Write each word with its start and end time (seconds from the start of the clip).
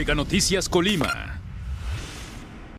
Mega 0.00 0.14
Noticias 0.14 0.70
Colima. 0.70 1.42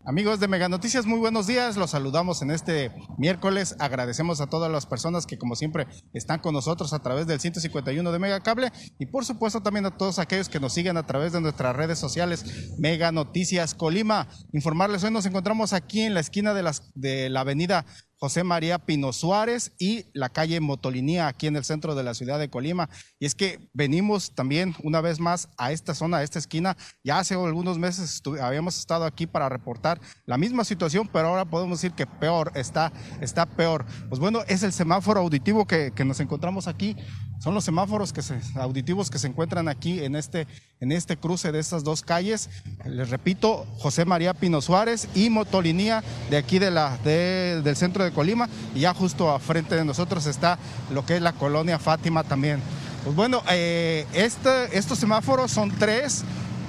Amigos 0.03 0.39
de 0.39 0.47
Mega 0.47 0.67
Noticias, 0.69 1.05
muy 1.05 1.19
buenos 1.19 1.45
días. 1.45 1.77
Los 1.77 1.91
saludamos 1.91 2.41
en 2.41 2.49
este 2.49 2.91
miércoles. 3.19 3.75
Agradecemos 3.77 4.41
a 4.41 4.47
todas 4.47 4.71
las 4.71 4.87
personas 4.87 5.27
que, 5.27 5.37
como 5.37 5.55
siempre, 5.55 5.85
están 6.15 6.39
con 6.39 6.55
nosotros 6.55 6.93
a 6.93 7.03
través 7.03 7.27
del 7.27 7.39
151 7.39 8.11
de 8.11 8.17
Mega 8.17 8.39
Cable 8.39 8.71
y, 8.97 9.05
por 9.05 9.23
supuesto, 9.23 9.61
también 9.61 9.85
a 9.85 9.95
todos 9.95 10.17
aquellos 10.17 10.49
que 10.49 10.59
nos 10.59 10.73
siguen 10.73 10.97
a 10.97 11.05
través 11.05 11.31
de 11.31 11.41
nuestras 11.41 11.75
redes 11.75 11.99
sociales 11.99 12.73
Mega 12.79 13.11
Noticias 13.11 13.75
Colima. 13.75 14.27
Informarles 14.51 15.03
hoy 15.03 15.11
nos 15.11 15.27
encontramos 15.27 15.73
aquí 15.73 16.01
en 16.01 16.15
la 16.15 16.21
esquina 16.21 16.55
de, 16.55 16.71
de 16.95 17.29
la 17.29 17.41
avenida 17.41 17.85
José 18.21 18.43
María 18.43 18.77
Pino 18.77 19.13
Suárez 19.13 19.71
y 19.79 20.05
la 20.13 20.29
calle 20.29 20.59
Motolinía 20.59 21.27
aquí 21.27 21.47
en 21.47 21.55
el 21.55 21.63
centro 21.63 21.95
de 21.95 22.03
la 22.03 22.13
ciudad 22.13 22.37
de 22.37 22.51
Colima. 22.51 22.87
Y 23.17 23.25
es 23.25 23.33
que 23.33 23.67
venimos 23.73 24.35
también 24.35 24.75
una 24.83 25.01
vez 25.01 25.19
más 25.19 25.49
a 25.57 25.71
esta 25.71 25.95
zona, 25.95 26.17
a 26.17 26.23
esta 26.23 26.37
esquina. 26.37 26.77
Ya 27.03 27.17
hace 27.17 27.33
algunos 27.33 27.79
meses 27.79 28.21
habíamos 28.39 28.77
estado 28.77 29.05
aquí 29.05 29.25
para 29.25 29.49
reportar 29.49 29.99
la 30.27 30.37
misma 30.37 30.63
situación, 30.65 31.09
pero 31.11 31.29
ahora 31.29 31.45
podemos 31.45 31.81
decir 31.81 31.95
que 31.95 32.05
peor, 32.05 32.51
está, 32.53 32.93
está 33.21 33.47
peor. 33.47 33.87
Pues 34.07 34.19
bueno, 34.19 34.41
es 34.47 34.61
el 34.61 34.71
semáforo 34.71 35.19
auditivo 35.19 35.65
que, 35.65 35.91
que 35.91 36.05
nos 36.05 36.19
encontramos 36.19 36.67
aquí 36.67 36.95
son 37.41 37.55
los 37.55 37.63
semáforos 37.63 38.13
que 38.13 38.21
se, 38.21 38.39
auditivos 38.53 39.09
que 39.09 39.17
se 39.17 39.25
encuentran 39.25 39.67
aquí 39.67 40.03
en 40.03 40.15
este, 40.15 40.45
en 40.81 40.91
este 40.91 41.15
cruce 41.15 41.51
de 41.51 41.59
estas 41.59 41.83
dos 41.83 42.01
calles. 42.01 42.49
Les 42.85 43.09
repito, 43.09 43.65
José 43.77 44.03
María 44.03 44.33
Pino 44.33 44.61
Suárez 44.61 45.07
y 45.13 45.29
Motolinía 45.29 46.03
de 46.29 46.37
aquí 46.37 46.59
de 46.59 46.71
la, 46.71 46.97
del 46.97 47.75
centro 47.75 48.03
de 48.03 48.11
Colima. 48.11 48.49
Y 48.75 48.81
ya 48.81 48.93
justo 48.93 49.31
a 49.31 49.39
frente 49.39 49.75
de 49.75 49.85
nosotros 49.85 50.25
está 50.25 50.57
lo 50.91 51.05
que 51.05 51.15
es 51.15 51.21
la 51.21 51.33
colonia 51.33 51.79
Fátima 51.79 52.23
también. 52.23 52.59
Pues 53.03 53.15
bueno, 53.15 53.43
eh, 53.49 54.05
este, 54.13 54.77
estos 54.77 54.97
semáforos 54.97 55.51
son 55.51 55.71
tres. 55.71 56.23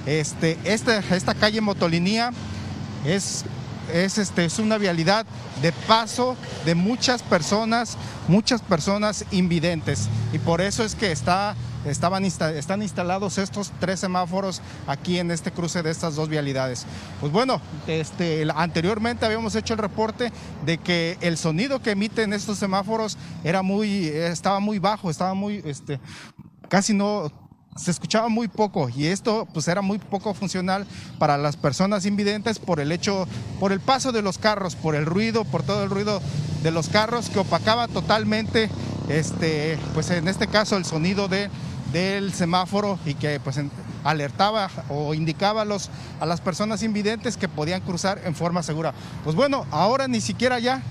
Este, 0.05 0.57
este, 0.63 1.01
esta 1.11 1.33
calle 1.33 1.59
Motolinía 1.59 2.31
es 3.05 3.45
es, 3.91 4.17
este, 4.17 4.45
es 4.45 4.59
una 4.59 4.77
vialidad 4.77 5.25
de 5.61 5.71
paso 5.71 6.37
de 6.65 6.75
muchas 6.75 7.21
personas, 7.21 7.97
muchas 8.27 8.61
personas 8.61 9.25
invidentes. 9.31 10.07
Y 10.31 10.39
por 10.39 10.61
eso 10.61 10.83
es 10.83 10.95
que 10.95 11.11
está, 11.11 11.55
estaban 11.85 12.23
están 12.25 12.81
instalados 12.81 13.37
estos 13.37 13.71
tres 13.79 13.99
semáforos 13.99 14.61
aquí 14.87 15.19
en 15.19 15.31
este 15.31 15.51
cruce 15.51 15.83
de 15.83 15.91
estas 15.91 16.15
dos 16.15 16.29
vialidades. 16.29 16.85
Pues 17.19 17.31
bueno, 17.31 17.61
este, 17.87 18.45
anteriormente 18.55 19.25
habíamos 19.25 19.55
hecho 19.55 19.73
el 19.73 19.79
reporte 19.79 20.31
de 20.65 20.77
que 20.77 21.17
el 21.21 21.37
sonido 21.37 21.81
que 21.81 21.91
emiten 21.91 22.33
estos 22.33 22.57
semáforos 22.57 23.17
era 23.43 23.61
muy, 23.61 24.07
estaba 24.07 24.59
muy 24.59 24.79
bajo, 24.79 25.09
estaba 25.09 25.33
muy, 25.33 25.61
este, 25.65 25.99
casi 26.69 26.93
no 26.93 27.31
se 27.75 27.91
escuchaba 27.91 28.29
muy 28.29 28.47
poco 28.47 28.89
y 28.89 29.07
esto 29.07 29.47
pues 29.53 29.67
era 29.67 29.81
muy 29.81 29.97
poco 29.97 30.33
funcional 30.33 30.85
para 31.17 31.37
las 31.37 31.57
personas 31.57 32.05
invidentes 32.05 32.59
por 32.59 32.79
el 32.79 32.91
hecho, 32.91 33.27
por 33.59 33.71
el 33.71 33.79
paso 33.79 34.11
de 34.11 34.21
los 34.21 34.37
carros, 34.37 34.75
por 34.75 34.95
el 34.95 35.05
ruido, 35.05 35.43
por 35.45 35.63
todo 35.63 35.83
el 35.83 35.89
ruido 35.89 36.21
de 36.61 36.71
los 36.71 36.89
carros 36.89 37.29
que 37.29 37.39
opacaba 37.39 37.87
totalmente, 37.87 38.69
este, 39.09 39.77
pues 39.93 40.09
en 40.11 40.27
este 40.27 40.47
caso 40.47 40.77
el 40.77 40.85
sonido 40.85 41.27
de, 41.27 41.49
del 41.91 42.33
semáforo 42.33 42.99
y 43.05 43.13
que 43.13 43.39
pues 43.39 43.59
alertaba 44.03 44.69
o 44.89 45.13
indicaba 45.13 45.61
a, 45.61 45.65
los, 45.65 45.89
a 46.19 46.25
las 46.25 46.41
personas 46.41 46.83
invidentes 46.83 47.37
que 47.37 47.47
podían 47.47 47.81
cruzar 47.81 48.21
en 48.25 48.35
forma 48.35 48.63
segura. 48.63 48.93
Pues 49.23 49.35
bueno, 49.35 49.65
ahora 49.71 50.07
ni 50.07 50.21
siquiera 50.21 50.59
ya 50.59 50.81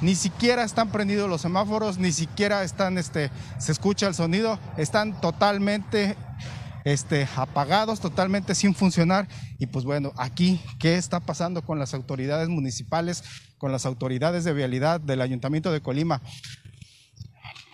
ni 0.00 0.14
siquiera 0.14 0.62
están 0.62 0.90
prendidos 0.90 1.28
los 1.28 1.40
semáforos, 1.40 1.98
ni 1.98 2.12
siquiera 2.12 2.62
están, 2.64 2.98
este, 2.98 3.30
se 3.58 3.72
escucha 3.72 4.06
el 4.06 4.14
sonido, 4.14 4.58
están 4.76 5.20
totalmente 5.20 6.16
este, 6.84 7.26
apagados, 7.36 8.00
totalmente 8.00 8.54
sin 8.54 8.74
funcionar. 8.74 9.26
Y 9.58 9.66
pues 9.66 9.84
bueno, 9.84 10.12
aquí, 10.16 10.60
¿qué 10.78 10.96
está 10.96 11.20
pasando 11.20 11.62
con 11.62 11.78
las 11.78 11.94
autoridades 11.94 12.48
municipales, 12.48 13.24
con 13.58 13.72
las 13.72 13.86
autoridades 13.86 14.44
de 14.44 14.52
vialidad 14.52 15.00
del 15.00 15.22
Ayuntamiento 15.22 15.72
de 15.72 15.80
Colima? 15.80 16.20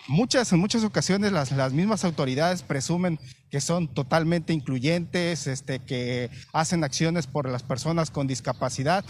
Muchas, 0.09 0.53
en 0.53 0.59
muchas 0.59 0.85
ocasiones 0.85 1.33
las, 1.33 1.53
las 1.53 1.73
mismas 1.73 2.05
autoridades 2.05 2.63
presumen 2.63 3.21
que 3.51 3.61
son 3.61 3.87
totalmente 3.87 4.53
incluyentes, 4.53 5.47
este, 5.47 5.79
que 5.79 6.31
hacen 6.53 6.83
acciones 6.85 7.27
por 7.27 7.49
las 7.49 7.63
personas 7.63 8.11
con 8.11 8.27
discapacidad, 8.27 9.05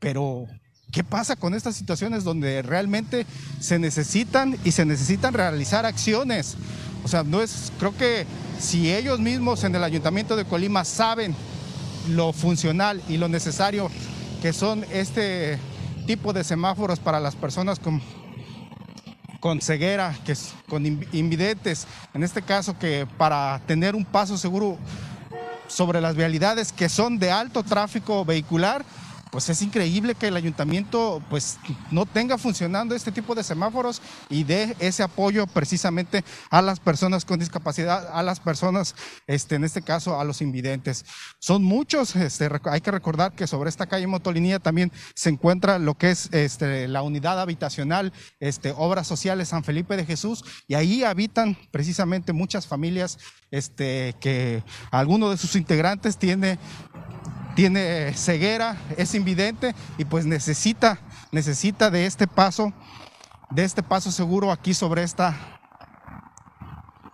pero 0.00 0.46
¿Qué 0.90 1.04
pasa 1.04 1.36
con 1.36 1.52
estas 1.52 1.76
situaciones 1.76 2.24
donde 2.24 2.62
realmente 2.62 3.26
se 3.60 3.78
necesitan 3.78 4.56
y 4.64 4.72
se 4.72 4.86
necesitan 4.86 5.34
realizar 5.34 5.84
acciones? 5.84 6.56
O 7.04 7.08
sea, 7.08 7.22
no 7.24 7.42
es, 7.42 7.72
creo 7.78 7.94
que 7.94 8.24
si 8.58 8.92
ellos 8.92 9.20
mismos 9.20 9.64
en 9.64 9.74
el 9.74 9.84
Ayuntamiento 9.84 10.34
de 10.34 10.46
Colima 10.46 10.86
saben 10.86 11.34
lo 12.08 12.32
funcional 12.32 13.02
y 13.06 13.18
lo 13.18 13.28
necesario 13.28 13.90
que 14.40 14.54
son 14.54 14.84
este 14.90 15.58
tipo 16.06 16.32
de 16.32 16.42
semáforos 16.42 17.00
para 17.00 17.20
las 17.20 17.36
personas 17.36 17.78
con, 17.78 18.00
con 19.40 19.60
ceguera, 19.60 20.16
que 20.24 20.34
con 20.68 20.84
invidentes, 21.12 21.86
en 22.14 22.24
este 22.24 22.42
caso 22.42 22.78
que 22.78 23.06
para 23.16 23.60
tener 23.66 23.94
un 23.94 24.04
paso 24.04 24.36
seguro 24.36 24.78
sobre 25.68 26.00
las 26.00 26.16
vialidades 26.16 26.72
que 26.72 26.88
son 26.88 27.18
de 27.18 27.30
alto 27.30 27.62
tráfico 27.62 28.24
vehicular, 28.24 28.84
pues 29.30 29.48
es 29.48 29.62
increíble 29.62 30.14
que 30.14 30.28
el 30.28 30.36
ayuntamiento 30.36 31.22
pues 31.28 31.58
no 31.90 32.06
tenga 32.06 32.38
funcionando 32.38 32.94
este 32.94 33.12
tipo 33.12 33.34
de 33.34 33.42
semáforos 33.42 34.00
y 34.28 34.44
dé 34.44 34.76
ese 34.78 35.02
apoyo 35.02 35.46
precisamente 35.46 36.24
a 36.50 36.62
las 36.62 36.80
personas 36.80 37.24
con 37.24 37.38
discapacidad, 37.38 38.08
a 38.12 38.22
las 38.22 38.40
personas, 38.40 38.94
este, 39.26 39.56
en 39.56 39.64
este 39.64 39.82
caso 39.82 40.18
a 40.18 40.24
los 40.24 40.40
invidentes. 40.40 41.04
Son 41.38 41.62
muchos, 41.62 42.16
este, 42.16 42.48
hay 42.64 42.80
que 42.80 42.90
recordar 42.90 43.32
que 43.32 43.46
sobre 43.46 43.70
esta 43.70 43.86
calle 43.86 44.06
Motolinía 44.06 44.58
también 44.58 44.92
se 45.14 45.30
encuentra 45.30 45.78
lo 45.78 45.94
que 45.94 46.10
es 46.10 46.28
este, 46.32 46.88
la 46.88 47.02
unidad 47.02 47.40
habitacional, 47.40 48.12
este, 48.40 48.72
Obras 48.76 49.06
Sociales 49.06 49.48
San 49.48 49.64
Felipe 49.64 49.96
de 49.96 50.06
Jesús, 50.06 50.44
y 50.66 50.74
ahí 50.74 51.04
habitan 51.04 51.56
precisamente 51.70 52.32
muchas 52.32 52.66
familias 52.66 53.18
este, 53.50 54.14
que 54.20 54.62
alguno 54.90 55.30
de 55.30 55.36
sus 55.36 55.56
integrantes 55.56 56.18
tiene 56.18 56.58
tiene 57.58 58.12
ceguera, 58.14 58.76
es 58.96 59.16
invidente 59.16 59.74
y 59.98 60.04
pues 60.04 60.24
necesita, 60.24 61.00
necesita 61.32 61.90
de 61.90 62.06
este 62.06 62.28
paso, 62.28 62.72
de 63.50 63.64
este 63.64 63.82
paso 63.82 64.12
seguro 64.12 64.52
aquí 64.52 64.74
sobre 64.74 65.02
esta, 65.02 65.58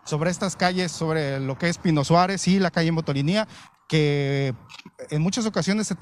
sobre 0.04 0.31
estas 0.31 0.54
calles, 0.54 0.93
sobre 0.93 1.41
lo 1.41 1.56
que 1.56 1.71
es 1.71 1.78
Pino 1.78 2.04
Suárez 2.04 2.47
y 2.47 2.59
la 2.59 2.71
calle 2.71 2.93
Motolinía, 2.93 3.49
que 3.88 4.54
en 5.09 5.22
muchas 5.22 5.47
ocasiones 5.47 5.87
se, 5.87 5.97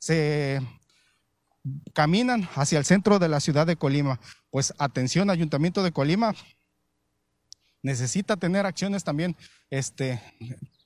se 0.00 0.60
caminan 1.94 2.48
hacia 2.56 2.80
el 2.80 2.84
centro 2.84 3.20
de 3.20 3.28
la 3.28 3.38
ciudad 3.38 3.64
de 3.64 3.76
Colima. 3.76 4.18
Pues 4.50 4.74
atención, 4.78 5.30
Ayuntamiento 5.30 5.84
de 5.84 5.92
Colima, 5.92 6.34
necesita 7.84 8.36
tener 8.36 8.66
acciones 8.66 9.04
también 9.04 9.36
este, 9.70 10.20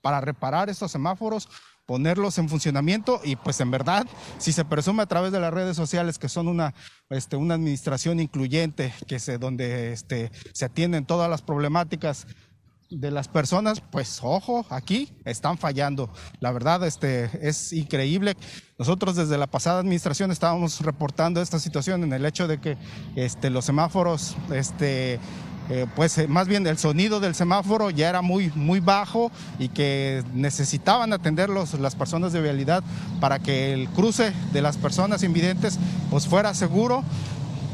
para 0.03 0.21
reparar 0.21 0.69
estos 0.69 0.93
semáforos, 0.93 1.49
ponerlos 1.87 2.39
en 2.39 2.49
funcionamiento 2.49 3.21
y 3.25 3.37
pues 3.37 3.61
en 3.61 3.71
verdad, 3.71 4.07
si 4.39 4.53
se 4.53 4.65
presume 4.65 5.03
a 5.03 5.07
través 5.07 5.33
de 5.33 5.41
las 5.41 5.53
redes 5.53 5.77
sociales 5.77 6.19
que 6.19 6.29
son 6.29 6.49
una, 6.49 6.75
este, 7.11 7.37
una 7.37 7.55
administración 7.55 8.21
incluyente, 8.21 8.93
que 9.07 9.19
se, 9.19 9.39
donde 9.39 9.93
este, 9.93 10.31
se 10.53 10.65
atienden 10.65 11.07
todas 11.07 11.29
las 11.29 11.43
problemáticas 11.43 12.27
de 12.93 13.11
las 13.11 13.29
personas, 13.29 13.81
pues 13.81 14.21
ojo, 14.23 14.67
aquí 14.69 15.09
están 15.25 15.57
fallando. 15.57 16.13
La 16.41 16.53
verdad, 16.53 16.87
este, 16.87 17.31
es 17.47 17.73
increíble. 17.73 18.37
Nosotros 18.79 19.17
desde 19.17 19.39
la 19.39 19.47
pasada 19.47 19.81
administración 19.81 20.31
estábamos 20.31 20.81
reportando 20.81 21.41
esta 21.41 21.59
situación 21.59 22.05
en 22.05 22.13
el 22.13 22.27
hecho 22.27 22.47
de 22.47 22.61
que 22.61 22.77
este, 23.17 23.51
los 23.51 23.65
semáforos 23.65 24.37
este, 24.53 25.19
eh, 25.71 25.87
pues 25.95 26.19
eh, 26.19 26.29
más 26.29 26.49
bien 26.49 26.67
el 26.67 26.79
sonido 26.79 27.21
del 27.21 27.35
semáforo 27.35 27.91
ya 27.91 28.09
era 28.09 28.21
muy, 28.21 28.51
muy 28.55 28.81
bajo 28.81 29.31
y 29.59 29.69
que 29.69 30.25
necesitaban 30.35 31.13
atenderlos 31.13 31.75
las 31.75 31.95
personas 31.95 32.33
de 32.33 32.43
vialidad 32.43 32.83
para 33.21 33.39
que 33.39 33.73
el 33.73 33.89
cruce 33.89 34.33
de 34.53 34.63
las 34.63 34.77
personas 34.77 35.23
invidentes 35.23 35.79
pues 36.11 36.27
fuera 36.27 36.55
seguro. 36.55 37.03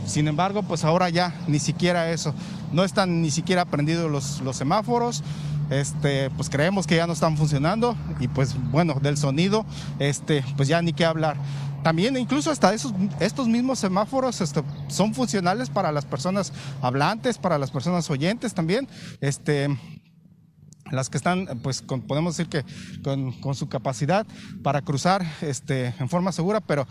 Sin 0.07 0.27
embargo, 0.27 0.63
pues 0.63 0.85
ahora 0.85 1.11
ya 1.11 1.35
ni 1.49 1.59
siquiera 1.59 2.11
eso. 2.11 2.35
No 2.73 2.85
están 2.85 3.21
ni 3.21 3.31
siquiera 3.31 3.65
prendidos 3.67 4.11
los, 4.11 4.41
los 4.41 4.57
semáforos. 4.57 5.23
Este, 5.71 6.31
pues 6.31 6.49
creemos 6.49 6.87
que 6.87 6.97
ya 6.97 7.07
no 7.07 7.13
están 7.13 7.37
funcionando 7.37 7.95
y 8.21 8.29
pues 8.29 8.57
bueno, 8.71 8.95
del 9.03 9.19
sonido, 9.19 9.67
este, 9.99 10.43
pues 10.57 10.67
ya 10.67 10.81
ni 10.81 10.95
qué 10.95 11.05
hablar. 11.05 11.37
También 11.83 12.17
incluso 12.17 12.51
hasta 12.51 12.75
esos, 12.75 12.93
estos 13.21 13.49
mismos 13.49 13.79
semáforos 13.79 14.41
este, 14.41 14.63
son 14.89 15.15
funcionales 15.15 15.71
para 15.71 15.93
las 15.93 16.05
personas 16.05 16.53
hablantes, 16.83 17.39
para 17.39 17.59
las 17.59 17.71
personas 17.71 18.11
oyentes 18.11 18.55
también. 18.55 18.89
Este, 19.21 19.69
las 20.91 21.11
que 21.11 21.19
están, 21.19 21.47
pues 21.63 21.83
podemos 21.83 22.37
decir 22.37 22.51
que 22.51 22.65
con, 23.03 23.55
su 23.55 23.69
capacidad 23.69 24.27
para 24.63 24.83
cruzar 24.83 25.25
este, 25.41 25.95
en 25.99 26.09
forma 26.09 26.33
segura, 26.33 26.61
pero 26.61 26.87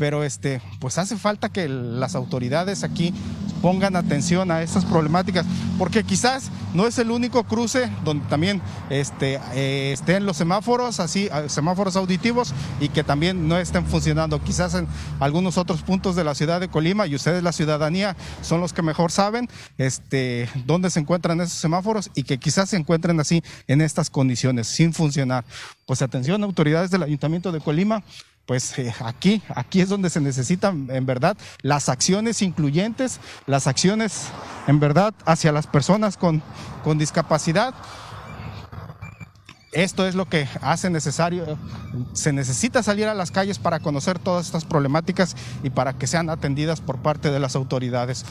pero 0.00 0.24
este, 0.24 0.62
pues 0.78 0.96
hace 0.96 1.18
falta 1.18 1.50
que 1.50 1.68
las 1.68 2.14
autoridades 2.14 2.84
aquí 2.84 3.12
pongan 3.60 3.96
atención 3.96 4.50
a 4.50 4.62
estas 4.62 4.86
problemáticas, 4.86 5.44
porque 5.78 6.04
quizás 6.04 6.50
no 6.72 6.86
es 6.86 6.98
el 6.98 7.10
único 7.10 7.44
cruce 7.44 7.90
donde 8.02 8.26
también 8.26 8.62
este, 8.88 9.38
eh, 9.52 9.92
estén 9.92 10.24
los 10.24 10.38
semáforos, 10.38 11.00
así, 11.00 11.28
semáforos 11.48 11.96
auditivos, 11.96 12.54
y 12.80 12.88
que 12.88 13.04
también 13.04 13.46
no 13.46 13.58
estén 13.58 13.84
funcionando. 13.84 14.42
Quizás 14.42 14.74
en 14.74 14.88
algunos 15.18 15.58
otros 15.58 15.82
puntos 15.82 16.16
de 16.16 16.24
la 16.24 16.34
ciudad 16.34 16.60
de 16.60 16.68
Colima, 16.68 17.06
y 17.06 17.14
ustedes, 17.14 17.42
la 17.42 17.52
ciudadanía, 17.52 18.16
son 18.40 18.62
los 18.62 18.72
que 18.72 18.80
mejor 18.80 19.12
saben 19.12 19.50
este, 19.76 20.48
dónde 20.64 20.88
se 20.88 21.00
encuentran 21.00 21.42
esos 21.42 21.58
semáforos 21.58 22.10
y 22.14 22.22
que 22.22 22.38
quizás 22.38 22.70
se 22.70 22.78
encuentren 22.78 23.20
así 23.20 23.42
en 23.66 23.82
estas 23.82 24.08
condiciones, 24.08 24.66
sin 24.66 24.94
funcionar. 24.94 25.44
Pues 25.84 26.00
atención, 26.00 26.42
autoridades 26.42 26.90
del 26.90 27.02
Ayuntamiento 27.02 27.52
de 27.52 27.60
Colima, 27.60 28.02
pues 28.50 28.76
eh, 28.80 28.92
aquí, 28.98 29.40
aquí 29.54 29.80
es 29.80 29.88
donde 29.88 30.10
se 30.10 30.20
necesitan 30.20 30.88
en 30.90 31.06
verdad 31.06 31.36
las 31.62 31.88
acciones 31.88 32.42
incluyentes, 32.42 33.20
las 33.46 33.68
acciones 33.68 34.24
en 34.66 34.80
verdad 34.80 35.14
hacia 35.24 35.52
las 35.52 35.68
personas 35.68 36.16
con, 36.16 36.42
con 36.82 36.98
discapacidad. 36.98 37.72
Esto 39.70 40.04
es 40.04 40.16
lo 40.16 40.28
que 40.28 40.48
hace 40.62 40.90
necesario, 40.90 41.56
se 42.12 42.32
necesita 42.32 42.82
salir 42.82 43.06
a 43.06 43.14
las 43.14 43.30
calles 43.30 43.60
para 43.60 43.78
conocer 43.78 44.18
todas 44.18 44.46
estas 44.46 44.64
problemáticas 44.64 45.36
y 45.62 45.70
para 45.70 45.92
que 45.92 46.08
sean 46.08 46.28
atendidas 46.28 46.80
por 46.80 46.98
parte 46.98 47.30
de 47.30 47.38
las 47.38 47.54
autoridades. 47.54 48.24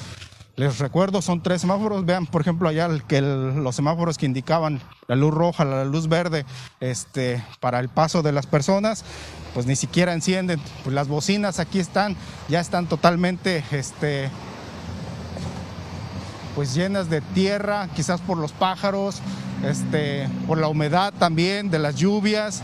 Les 0.55 0.77
recuerdo, 0.79 1.21
son 1.21 1.41
tres 1.41 1.61
semáforos. 1.61 2.05
Vean, 2.05 2.25
por 2.25 2.41
ejemplo, 2.41 2.67
allá 2.67 2.89
que 3.07 3.21
los 3.21 3.75
semáforos 3.75 4.17
que 4.17 4.25
indicaban 4.25 4.81
la 5.07 5.15
luz 5.15 5.33
roja, 5.33 5.63
la 5.63 5.85
luz 5.85 6.09
verde, 6.09 6.45
este, 6.81 7.43
para 7.61 7.79
el 7.79 7.87
paso 7.87 8.21
de 8.21 8.33
las 8.33 8.45
personas, 8.45 9.05
pues 9.53 9.65
ni 9.65 9.75
siquiera 9.75 10.13
encienden. 10.13 10.59
Pues 10.83 10.93
las 10.93 11.07
bocinas 11.07 11.59
aquí 11.59 11.79
están, 11.79 12.15
ya 12.49 12.59
están 12.59 12.87
totalmente, 12.87 13.63
este, 13.71 14.29
pues 16.55 16.73
llenas 16.73 17.09
de 17.09 17.21
tierra, 17.21 17.87
quizás 17.95 18.19
por 18.19 18.37
los 18.37 18.51
pájaros, 18.51 19.21
este, 19.63 20.27
por 20.45 20.57
la 20.57 20.67
humedad 20.67 21.13
también, 21.17 21.69
de 21.69 21.79
las 21.79 21.95
lluvias. 21.95 22.63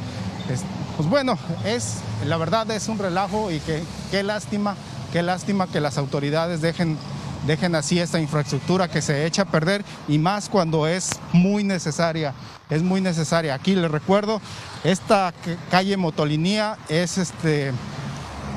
pues 0.97 1.09
bueno, 1.09 1.37
es, 1.65 1.99
la 2.25 2.35
verdad 2.35 2.69
es 2.71 2.89
un 2.89 2.97
relajo 2.97 3.51
y 3.51 3.59
que, 3.59 3.81
qué 4.11 4.21
lástima, 4.21 4.75
qué 5.13 5.21
lástima 5.23 5.67
que 5.67 5.79
las 5.79 5.97
autoridades 5.97 6.59
dejen 6.59 6.97
dejen 7.45 7.75
así 7.75 8.00
esta 8.00 8.19
infraestructura 8.19 8.89
que 8.89 9.01
se 9.01 9.25
echa 9.25 9.44
a 9.44 9.45
perder 9.45 9.83
y 10.07 10.18
más 10.18 10.50
cuando 10.50 10.88
es 10.88 11.12
muy 11.31 11.63
necesaria, 11.63 12.33
es 12.69 12.83
muy 12.83 13.01
necesaria. 13.01 13.53
Aquí 13.53 13.75
les 13.75 13.92
recuerdo, 13.92 14.42
esta 14.83 15.33
calle 15.69 15.97
Motolinía 15.97 16.77
es 16.89 17.18
este 17.18 17.71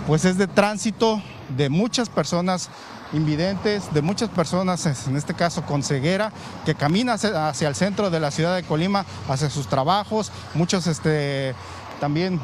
pues 0.07 0.25
es 0.25 0.39
de 0.39 0.47
tránsito 0.47 1.23
de 1.57 1.69
muchas 1.69 2.09
personas 2.09 2.71
invidentes, 3.13 3.93
de 3.93 4.03
muchas 4.03 4.29
personas, 4.31 5.07
en 5.07 5.17
este 5.17 5.35
caso 5.35 5.63
con 5.63 5.83
ceguera, 5.83 6.33
que 6.65 6.75
caminan 6.75 7.19
hacia 7.19 7.69
el 7.69 7.75
centro 7.75 8.11
de 8.11 8.21
la 8.21 8.31
ciudad 8.31 8.57
de 8.57 8.63
Colima, 8.63 9.05
hacia 9.29 9.51
sus 9.51 9.67
trabajos, 9.67 10.33
muchos 10.55 10.87
este, 10.87 11.55
también 12.01 12.41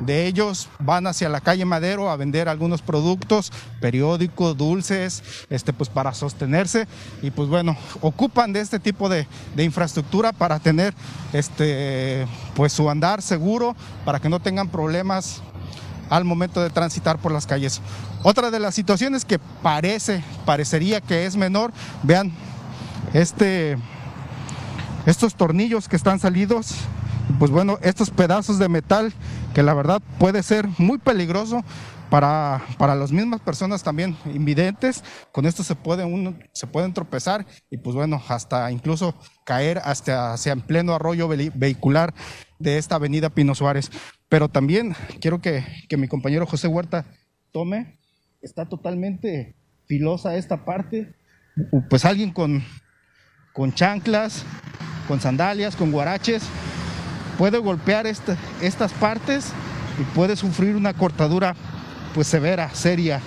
de 0.00 0.26
ellos 0.26 0.68
van 0.78 1.06
hacia 1.06 1.28
la 1.28 1.40
calle 1.40 1.64
Madero 1.64 2.10
a 2.10 2.16
vender 2.16 2.48
algunos 2.48 2.82
productos, 2.82 3.52
periódicos, 3.80 4.56
dulces, 4.56 5.22
este, 5.50 5.72
pues 5.72 5.88
para 5.88 6.14
sostenerse 6.14 6.86
y 7.22 7.30
pues 7.30 7.48
bueno, 7.48 7.76
ocupan 8.00 8.52
de 8.52 8.60
este 8.60 8.78
tipo 8.78 9.08
de, 9.08 9.26
infraestructura 9.56 10.32
para 10.32 10.58
tener 10.58 10.94
este, 11.32 12.26
pues 12.54 12.72
su 12.72 12.88
andar 12.90 13.22
seguro, 13.22 13.74
para 14.04 14.20
que 14.20 14.28
no 14.28 14.40
tengan 14.40 14.68
problemas 14.68 15.42
al 16.10 16.24
momento 16.24 16.62
de 16.62 16.70
transitar 16.70 17.18
por 17.18 17.32
las 17.32 17.46
calles. 17.46 17.80
Otra 18.22 18.50
de 18.50 18.60
las 18.60 18.74
situaciones 18.74 19.24
que 19.24 19.38
parece, 19.38 20.22
parecería 20.44 21.00
que 21.00 21.26
es 21.26 21.36
menor, 21.36 21.72
vean 22.02 22.32
este, 23.12 23.76
estos 25.06 25.34
tornillos 25.34 25.88
que 25.88 25.96
están 25.96 26.20
salidos 26.20 26.74
pues 27.38 27.50
bueno, 27.50 27.78
estos 27.82 28.10
pedazos 28.10 28.58
de 28.58 28.68
metal 28.68 29.12
que 29.54 29.62
la 29.62 29.74
verdad 29.74 30.02
puede 30.18 30.42
ser 30.42 30.68
muy 30.78 30.98
peligroso 30.98 31.64
para, 32.10 32.62
para 32.78 32.94
las 32.94 33.12
mismas 33.12 33.40
personas 33.40 33.82
también 33.82 34.16
invidentes, 34.26 35.02
con 35.32 35.46
esto 35.46 35.64
se, 35.64 35.74
puede 35.74 36.06
se 36.52 36.66
pueden 36.66 36.92
tropezar 36.92 37.46
y 37.70 37.78
pues 37.78 37.96
bueno, 37.96 38.22
hasta 38.28 38.70
incluso 38.70 39.14
caer 39.44 39.80
hasta 39.84 40.32
hacia 40.32 40.52
en 40.52 40.60
pleno 40.60 40.94
arroyo 40.94 41.28
vehicular 41.28 42.14
de 42.58 42.78
esta 42.78 42.96
avenida 42.96 43.30
Pino 43.30 43.54
Suárez. 43.54 43.90
Pero 44.28 44.48
también 44.48 44.94
quiero 45.20 45.40
que, 45.40 45.64
que 45.88 45.96
mi 45.96 46.08
compañero 46.08 46.46
José 46.46 46.68
Huerta 46.68 47.06
tome, 47.52 47.98
está 48.40 48.68
totalmente 48.68 49.56
filosa 49.86 50.36
esta 50.36 50.64
parte, 50.64 51.14
pues 51.88 52.04
alguien 52.04 52.32
con, 52.32 52.62
con 53.52 53.72
chanclas, 53.72 54.44
con 55.08 55.20
sandalias, 55.20 55.76
con 55.76 55.92
guaraches, 55.92 56.42
puede 57.38 57.58
golpear 57.58 58.06
estas 58.06 58.92
partes 59.00 59.46
y 59.98 60.02
puede 60.14 60.36
sufrir 60.36 60.76
una 60.76 60.94
cortadura 60.94 61.54
pues 62.14 62.26
severa, 62.26 62.70
seria 62.74 63.20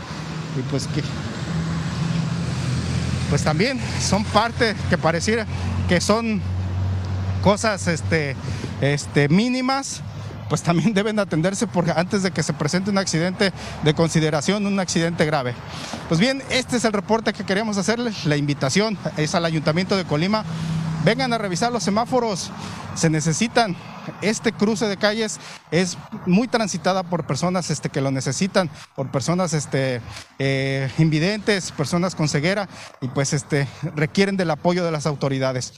y 0.58 0.62
pues 0.70 0.88
que 0.88 1.04
pues 3.30 3.44
también 3.44 3.80
son 4.02 4.24
parte 4.24 4.76
que 4.90 4.98
pareciera 4.98 5.46
que 5.88 6.02
son 6.02 6.42
cosas 7.42 7.88
este, 7.88 8.36
este, 8.82 9.30
mínimas, 9.30 10.02
pues 10.50 10.62
también 10.62 10.94
deben 10.96 11.20
atenderse 11.20 11.68
porque 11.68 11.92
antes 11.92 12.24
de 12.24 12.32
que 12.32 12.44
se 12.44 12.54
presente 12.54 12.92
un 12.92 12.98
accidente 12.98 13.52
de 13.84 13.94
consideración, 13.94 14.66
un 14.66 14.80
accidente 14.80 15.26
grave. 15.26 15.56
Pues 16.08 16.20
bien, 16.20 16.44
este 16.50 16.78
es 16.78 16.86
el 16.86 16.94
reporte 16.94 17.34
que 17.34 17.44
queríamos 17.44 17.78
hacerles. 17.78 18.26
La 18.26 18.38
invitación 18.38 18.98
es 19.18 19.36
al 19.36 19.46
Ayuntamiento 19.46 19.98
de 19.98 20.06
Colima. 20.06 20.44
Vengan 21.06 21.34
a 21.34 21.38
revisar 21.38 21.72
los 21.72 21.84
semáforos, 21.84 22.52
se 22.94 23.10
necesitan 23.10 23.76
este 24.22 24.52
cruce 24.52 24.88
de 24.88 24.98
calles 24.98 25.40
es 25.72 25.98
muy 26.26 26.48
transitada 26.48 27.04
por 27.04 27.26
personas 27.26 27.70
este, 27.70 27.90
que 27.90 28.02
lo 28.02 28.12
necesitan, 28.12 28.70
por 28.96 29.12
personas 29.12 29.54
este, 29.54 30.02
eh, 30.40 30.90
invidentes, 30.98 31.72
personas 31.72 32.16
con 32.16 32.30
ceguera 32.30 32.70
y 33.02 33.08
pues 33.08 33.34
este, 33.34 33.68
requieren 33.96 34.38
del 34.38 34.52
apoyo 34.52 34.86
de 34.86 34.92
las 34.92 35.06
autoridades. 35.06 35.74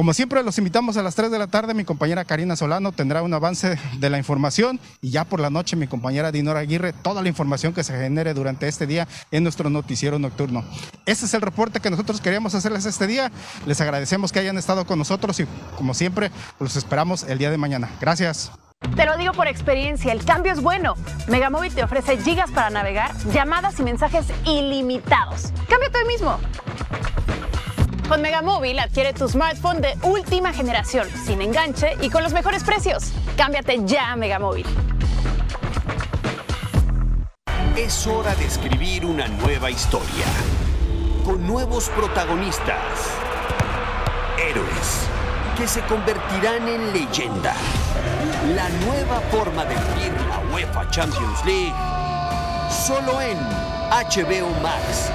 Como 0.00 0.14
siempre, 0.14 0.42
los 0.42 0.56
invitamos 0.56 0.96
a 0.96 1.02
las 1.02 1.14
3 1.14 1.30
de 1.30 1.38
la 1.38 1.46
tarde. 1.46 1.74
Mi 1.74 1.84
compañera 1.84 2.24
Karina 2.24 2.56
Solano 2.56 2.90
tendrá 2.90 3.20
un 3.20 3.34
avance 3.34 3.78
de 3.98 4.08
la 4.08 4.16
información 4.16 4.80
y 5.02 5.10
ya 5.10 5.26
por 5.26 5.40
la 5.40 5.50
noche 5.50 5.76
mi 5.76 5.88
compañera 5.88 6.32
Dinora 6.32 6.60
Aguirre 6.60 6.94
toda 6.94 7.20
la 7.20 7.28
información 7.28 7.74
que 7.74 7.84
se 7.84 7.92
genere 7.92 8.32
durante 8.32 8.66
este 8.66 8.86
día 8.86 9.06
en 9.30 9.42
nuestro 9.42 9.68
noticiero 9.68 10.18
nocturno. 10.18 10.64
Este 11.04 11.26
es 11.26 11.34
el 11.34 11.42
reporte 11.42 11.80
que 11.80 11.90
nosotros 11.90 12.22
queríamos 12.22 12.54
hacerles 12.54 12.86
este 12.86 13.06
día. 13.06 13.30
Les 13.66 13.78
agradecemos 13.82 14.32
que 14.32 14.38
hayan 14.38 14.56
estado 14.56 14.86
con 14.86 14.98
nosotros 14.98 15.38
y 15.38 15.44
como 15.76 15.92
siempre, 15.92 16.30
los 16.58 16.76
esperamos 16.76 17.24
el 17.24 17.36
día 17.36 17.50
de 17.50 17.58
mañana. 17.58 17.90
Gracias. 18.00 18.52
Te 18.96 19.04
lo 19.04 19.18
digo 19.18 19.34
por 19.34 19.48
experiencia, 19.48 20.14
el 20.14 20.24
cambio 20.24 20.54
es 20.54 20.62
bueno. 20.62 20.94
Megamóvil 21.28 21.74
te 21.74 21.84
ofrece 21.84 22.16
gigas 22.16 22.50
para 22.52 22.70
navegar, 22.70 23.14
llamadas 23.34 23.78
y 23.78 23.82
mensajes 23.82 24.28
ilimitados. 24.46 25.52
Cámbiate 25.68 25.98
hoy 25.98 26.06
mismo. 26.06 26.38
Con 28.10 28.22
Megamóvil 28.22 28.76
adquiere 28.80 29.12
tu 29.12 29.28
smartphone 29.28 29.80
de 29.80 29.96
última 30.02 30.52
generación, 30.52 31.06
sin 31.24 31.40
enganche 31.40 31.96
y 32.00 32.10
con 32.10 32.24
los 32.24 32.32
mejores 32.32 32.64
precios. 32.64 33.12
Cámbiate 33.36 33.82
ya 33.84 34.10
a 34.10 34.16
Megamóvil. 34.16 34.66
Es 37.76 38.08
hora 38.08 38.34
de 38.34 38.46
escribir 38.46 39.06
una 39.06 39.28
nueva 39.28 39.70
historia, 39.70 40.24
con 41.24 41.46
nuevos 41.46 41.88
protagonistas, 41.90 42.82
héroes 44.44 45.06
que 45.56 45.68
se 45.68 45.80
convertirán 45.82 46.66
en 46.66 46.92
leyenda. 46.92 47.54
La 48.56 48.68
nueva 48.86 49.20
forma 49.30 49.64
de 49.66 49.76
vivir 49.76 50.12
la 50.28 50.52
UEFA 50.52 50.90
Champions 50.90 51.44
League, 51.44 51.72
solo 52.68 53.20
en 53.20 53.38
HBO 53.38 54.50
Max, 54.62 55.12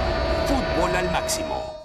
fútbol 0.47 0.95
al 0.95 1.11
máximo. 1.11 1.84